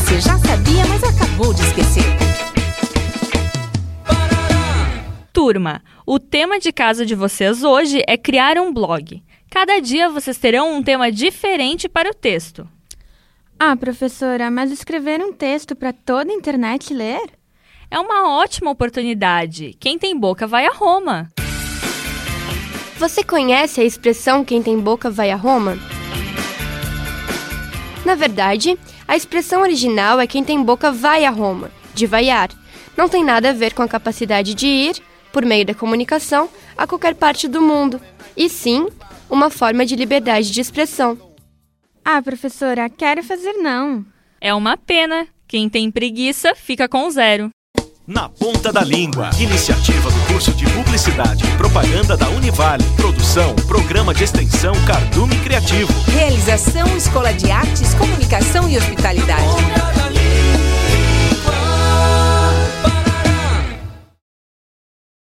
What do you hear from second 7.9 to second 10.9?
é criar um blog. Cada dia vocês terão um